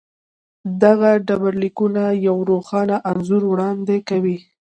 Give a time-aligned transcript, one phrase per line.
[0.83, 4.37] دغه ډبرلیکونه یو روښانه انځور وړاندې کوي.